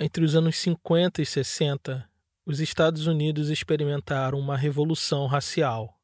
Entre 0.00 0.24
os 0.24 0.36
anos 0.36 0.56
50 0.58 1.20
e 1.20 1.26
60, 1.26 2.08
os 2.46 2.60
Estados 2.60 3.08
Unidos 3.08 3.50
experimentaram 3.50 4.38
uma 4.38 4.56
revolução 4.56 5.26
racial. 5.26 5.98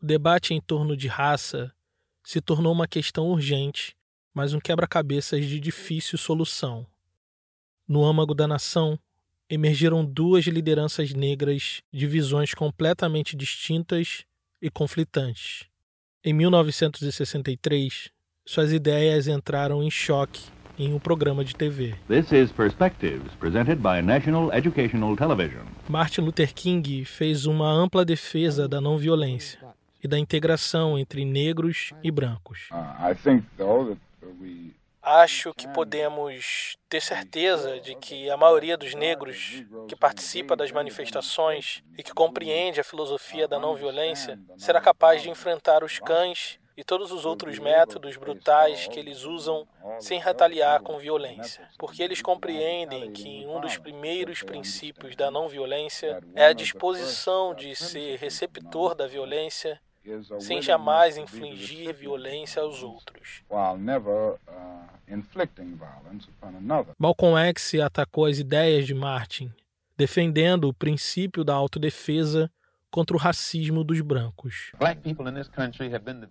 O 0.00 0.06
debate 0.06 0.54
em 0.54 0.60
torno 0.60 0.96
de 0.96 1.08
raça 1.08 1.74
se 2.22 2.40
tornou 2.40 2.72
uma 2.72 2.86
questão 2.86 3.26
urgente, 3.30 3.96
mas 4.32 4.54
um 4.54 4.60
quebra-cabeças 4.60 5.44
de 5.44 5.58
difícil 5.58 6.16
solução. 6.16 6.86
No 7.86 8.04
âmago 8.04 8.32
da 8.32 8.46
nação, 8.46 8.96
emergiram 9.50 10.04
duas 10.04 10.44
lideranças 10.44 11.12
negras 11.12 11.82
de 11.92 12.06
visões 12.06 12.54
completamente 12.54 13.34
distintas 13.34 14.24
e 14.62 14.70
conflitantes. 14.70 15.66
Em 16.22 16.32
1963, 16.32 18.12
suas 18.46 18.70
ideias 18.70 19.26
entraram 19.26 19.82
em 19.82 19.90
choque 19.90 20.57
em 20.78 20.94
um 20.94 20.98
programa 20.98 21.44
de 21.44 21.54
TV. 21.54 21.94
This 22.06 22.30
is 22.32 22.52
Perspectives, 22.52 23.34
presented 23.38 23.76
by 23.76 24.00
National 24.00 24.52
Educational 24.52 25.16
Television. 25.16 25.64
Martin 25.88 26.20
Luther 26.20 26.54
King 26.54 27.04
fez 27.04 27.46
uma 27.46 27.68
ampla 27.68 28.04
defesa 28.04 28.68
da 28.68 28.80
não 28.80 28.96
violência 28.96 29.58
e 30.02 30.06
da 30.06 30.18
integração 30.18 30.98
entre 30.98 31.24
negros 31.24 31.92
e 32.02 32.10
brancos. 32.10 32.68
Uh, 32.70 33.96
Acho 35.00 35.54
que 35.54 35.66
podemos 35.68 36.76
ter 36.88 37.00
certeza 37.00 37.80
de 37.80 37.94
que 37.94 38.28
a 38.28 38.36
maioria 38.36 38.76
dos 38.76 38.94
negros 38.94 39.64
que 39.88 39.96
participa 39.96 40.54
das 40.54 40.70
manifestações 40.70 41.82
e 41.96 42.02
que 42.02 42.12
compreende 42.12 42.78
a 42.78 42.84
filosofia 42.84 43.48
da 43.48 43.58
não 43.58 43.74
violência 43.74 44.38
será 44.58 44.80
capaz 44.82 45.22
de 45.22 45.30
enfrentar 45.30 45.82
os 45.82 45.98
cães 45.98 46.58
e 46.78 46.84
todos 46.84 47.10
os 47.10 47.26
outros 47.26 47.58
métodos 47.58 48.16
brutais 48.16 48.86
que 48.86 49.00
eles 49.00 49.24
usam 49.24 49.66
sem 49.98 50.20
retaliar 50.20 50.80
com 50.80 50.96
violência, 50.96 51.68
porque 51.76 52.00
eles 52.00 52.22
compreendem 52.22 53.10
que 53.10 53.44
um 53.48 53.60
dos 53.60 53.76
primeiros 53.76 54.44
princípios 54.44 55.16
da 55.16 55.28
não 55.28 55.48
violência 55.48 56.22
é 56.36 56.46
a 56.46 56.52
disposição 56.52 57.52
de 57.52 57.74
ser 57.74 58.16
receptor 58.18 58.94
da 58.94 59.08
violência 59.08 59.80
sem 60.38 60.62
jamais 60.62 61.16
infligir 61.16 61.92
violência 61.92 62.62
aos 62.62 62.84
outros. 62.84 63.42
Malcolm 66.96 67.36
X 67.48 67.74
atacou 67.74 68.26
as 68.26 68.38
ideias 68.38 68.86
de 68.86 68.94
Martin, 68.94 69.52
defendendo 69.96 70.68
o 70.68 70.72
princípio 70.72 71.42
da 71.42 71.54
autodefesa 71.54 72.48
contra 72.90 73.16
o 73.16 73.18
racismo 73.18 73.84
dos 73.84 74.00
brancos. 74.00 74.72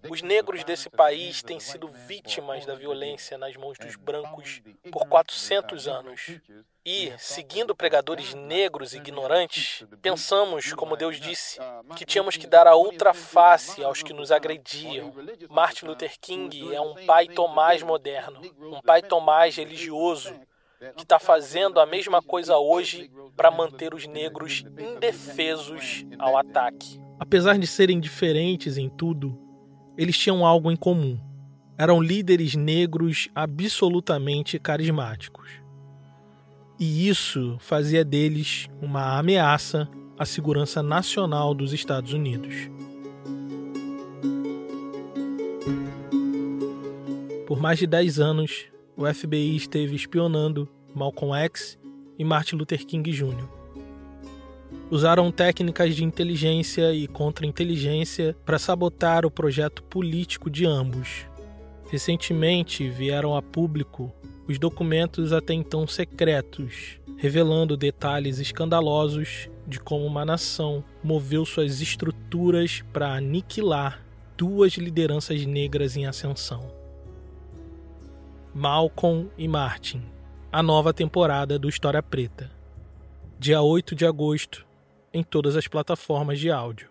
Os 0.10 0.22
negros 0.22 0.64
desse 0.64 0.90
país 0.90 1.42
têm 1.44 1.60
sido 1.60 1.88
vítimas 1.88 2.66
da 2.66 2.76
violência 2.76 3.38
nas 3.38 3.56
mãos 3.56 3.78
dos 3.78 3.96
brancos 3.96 4.62
por 4.92 5.08
400 5.08 5.88
anos. 5.88 6.40
E, 6.86 7.12
seguindo 7.18 7.76
pregadores 7.76 8.34
negros 8.34 8.94
ignorantes, 8.94 9.86
pensamos, 10.02 10.72
como 10.72 10.96
Deus 10.96 11.20
disse, 11.20 11.60
que 11.98 12.06
tínhamos 12.06 12.38
que 12.38 12.48
dar 12.48 12.66
a 12.66 12.76
outra 12.76 13.14
face 13.14 13.84
aos 13.84 14.02
que 14.02 14.14
nos 14.14 14.32
agrediam. 14.32 15.14
Martin 15.50 15.88
Luther 15.88 16.18
King 16.20 16.74
é 16.74 16.80
um 16.80 17.06
pai 17.06 17.28
Tomás 17.28 17.84
moderno, 17.84 18.42
um 18.58 18.82
pai 18.82 19.02
Tomás 19.02 19.58
religioso 19.58 20.34
que 20.96 21.04
está 21.04 21.20
fazendo 21.20 21.80
a 21.80 21.86
mesma 21.86 22.22
coisa 22.22 22.58
hoje 22.58 23.12
para 23.38 23.52
manter 23.52 23.94
os 23.94 24.08
negros 24.08 24.66
indefesos 24.80 26.04
ao 26.18 26.36
ataque. 26.36 27.00
Apesar 27.20 27.60
de 27.60 27.68
serem 27.68 28.00
diferentes 28.00 28.78
em 28.78 28.90
tudo, 28.90 29.38
eles 29.96 30.18
tinham 30.18 30.44
algo 30.44 30.72
em 30.72 30.76
comum. 30.76 31.20
Eram 31.78 32.02
líderes 32.02 32.56
negros 32.56 33.30
absolutamente 33.36 34.58
carismáticos. 34.58 35.48
E 36.80 37.08
isso 37.08 37.58
fazia 37.60 38.04
deles 38.04 38.68
uma 38.82 39.18
ameaça 39.18 39.88
à 40.18 40.26
segurança 40.26 40.82
nacional 40.82 41.54
dos 41.54 41.74
Estados 41.74 42.14
Unidos. 42.14 42.56
Por 47.46 47.60
mais 47.60 47.78
de 47.78 47.88
10 47.88 48.20
anos, 48.20 48.66
o 48.96 49.06
FBI 49.06 49.56
esteve 49.56 49.96
espionando 49.96 50.68
Malcolm 50.94 51.36
X 51.36 51.80
e 52.18 52.24
Martin 52.24 52.56
Luther 52.56 52.86
King 52.86 53.12
Jr. 53.12 53.48
Usaram 54.90 55.32
técnicas 55.32 55.96
de 55.96 56.04
inteligência 56.04 56.94
e 56.94 57.08
contra-inteligência 57.08 58.36
para 58.46 58.58
sabotar 58.58 59.26
o 59.26 59.32
projeto 59.32 59.84
político 59.84 60.50
de 60.50 60.66
ambos. 60.66 61.26
Recentemente 61.90 62.90
vieram 62.90 63.36
a 63.36 63.42
público 63.42 64.14
os 64.48 64.58
documentos 64.58 65.34
até 65.34 65.54
então 65.54 65.86
secretos, 65.86 67.00
revelando 67.18 67.76
detalhes 67.76 68.40
escandalosos 68.40 69.50
de 69.68 69.80
como 69.80 70.06
uma 70.06 70.24
nação 70.24 70.84
moveu 71.04 71.46
suas 71.46 71.82
estruturas 71.82 72.84
para 72.94 73.14
aniquilar 73.14 74.02
duas 74.38 74.74
lideranças 74.74 75.46
negras 75.46 75.98
em 75.98 76.06
ascensão. 76.06 76.72
Malcolm 78.54 79.28
e 79.38 79.48
Martin, 79.48 80.02
a 80.52 80.64
nova 80.64 80.94
temporada 80.94 81.60
do 81.60 81.68
História 81.68 82.02
Preta. 82.02 82.50
Dia 83.38 83.62
8 83.62 83.94
de 83.94 84.06
agosto, 84.06 84.66
em 85.14 85.22
todas 85.22 85.58
as 85.58 85.68
plataformas 85.68 86.40
de 86.40 86.50
áudio. 86.50 86.90